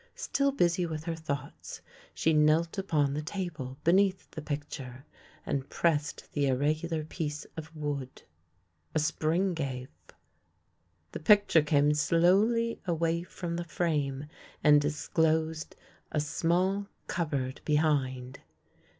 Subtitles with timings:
[0.15, 1.79] Still busy with her thoughts,
[2.15, 5.05] she knelt upon the table beneath the picture
[5.45, 8.23] and pressed the irregular piece of wood.
[8.95, 9.89] A spring gave,
[11.11, 14.25] the picture came slowly away from the frame
[14.63, 15.75] and disclosed
[16.11, 18.39] a small cupboard behind.